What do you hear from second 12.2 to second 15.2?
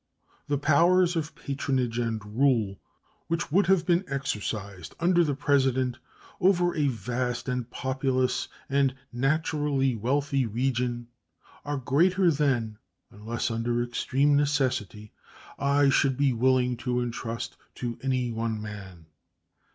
than, unless under extreme necessity,